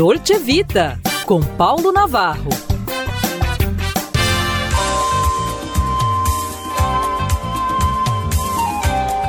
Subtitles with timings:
[0.00, 2.48] Dolce Vita, com Paulo Navarro.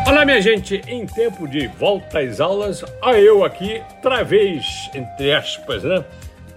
[0.07, 5.33] Olá, minha gente, em tempo de volta às aulas, a eu aqui, outra vez, entre
[5.33, 6.05] aspas, né?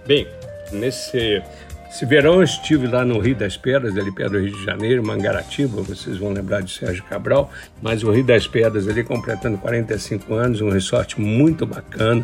[0.07, 0.25] Bem,
[0.71, 1.43] nesse
[1.89, 5.05] esse verão eu estive lá no Rio das Pedras, ali perto do Rio de Janeiro,
[5.05, 7.51] Mangaratiba, vocês vão lembrar de Sérgio Cabral,
[7.81, 12.23] mas o Rio das Pedras ali completando 45 anos, um resort muito bacana,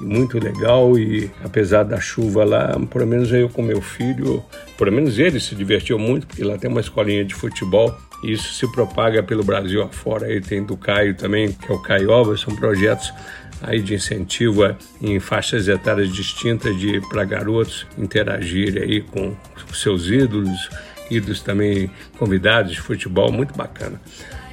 [0.00, 4.42] muito legal e apesar da chuva lá, pelo menos eu com meu filho,
[4.78, 8.52] pelo menos ele se divertiu muito, porque lá tem uma escolinha de futebol e isso
[8.54, 10.26] se propaga pelo Brasil afora.
[10.26, 13.12] Aí tem do Caio também, que é o Caioba, são projetos
[13.62, 19.34] aí de incentivo em faixas etárias distintas de para garotos interagirem aí com
[19.72, 20.70] seus ídolos,
[21.10, 24.00] ídolos também convidados de futebol, muito bacana.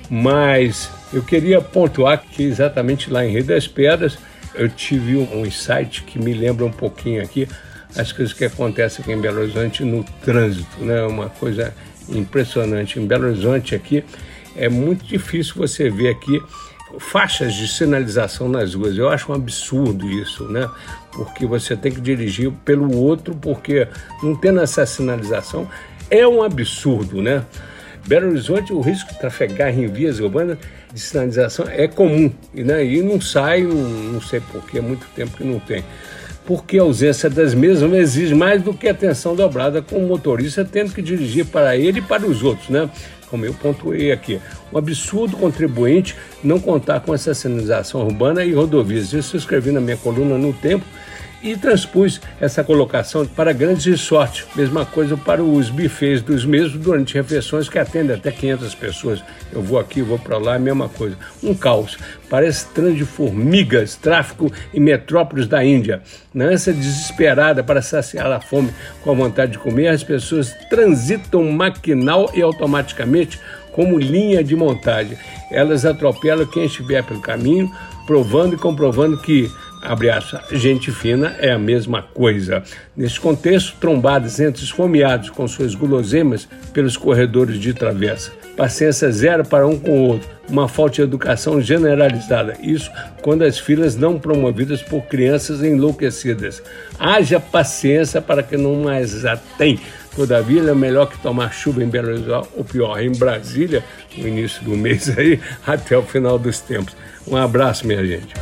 [0.10, 4.18] Mas eu queria pontuar que exatamente lá em Rio das Pedras
[4.58, 7.48] eu tive um insight que me lembra um pouquinho aqui
[7.96, 11.04] as coisas que acontecem aqui em Belo Horizonte no trânsito, né?
[11.04, 11.74] Uma coisa
[12.10, 13.00] impressionante.
[13.00, 14.04] Em Belo Horizonte aqui
[14.56, 16.42] é muito difícil você ver aqui
[17.00, 18.98] faixas de sinalização nas ruas.
[18.98, 20.70] Eu acho um absurdo isso, né?
[21.12, 23.88] Porque você tem que dirigir pelo outro, porque
[24.22, 25.68] não tendo essa sinalização
[26.10, 27.44] é um absurdo, né?
[28.08, 30.58] Belo Horizonte, o risco de trafegar em vias urbanas
[30.94, 32.86] de sinalização é comum né?
[32.86, 35.84] e não sai, não, não sei porquê, há muito tempo que não tem.
[36.46, 40.94] Porque a ausência das mesmas exige mais do que atenção dobrada com o motorista tendo
[40.94, 42.90] que dirigir para ele e para os outros, né?
[43.30, 44.40] Como eu pontuei aqui.
[44.72, 49.12] Um absurdo contribuinte não contar com essa sinalização urbana e rodovias.
[49.12, 50.86] Isso eu escrevi na minha coluna no Tempo
[51.42, 54.46] e transpus essa colocação para grandes resorts.
[54.56, 59.24] Mesma coisa para os bufês dos mesmos durante refeições que atendem até 500 pessoas.
[59.52, 61.18] Eu vou aqui, vou para lá, mesma coisa.
[61.44, 61.98] Um caos.
[62.30, 66.02] Parece trânsito de formigas, tráfico em metrópoles da Índia.
[66.34, 68.72] Na ânsia desesperada para saciar a fome
[69.04, 73.40] com a vontade de comer, as pessoas transitam maquinal e automaticamente
[73.78, 75.18] como linha de montagem.
[75.52, 77.72] Elas atropelam quem estiver pelo caminho,
[78.08, 79.52] provando e comprovando que
[79.82, 82.64] abre aspas, gente fina é a mesma coisa.
[82.96, 88.32] Nesse contexto, trombadas entre esfomeados com suas guloseimas pelos corredores de travessa.
[88.56, 92.56] Paciência zero para um com o outro, uma falta de educação generalizada.
[92.60, 96.64] Isso quando as filas não promovidas por crianças enlouquecidas.
[96.98, 99.80] Haja paciência para que não mais a tem.
[100.16, 103.84] Todavia, é melhor que tomar chuva em Belo Horizonte, ou pior, em Brasília,
[104.18, 106.96] no início do mês aí, até o final dos tempos.
[107.28, 108.34] Um abraço, minha gente.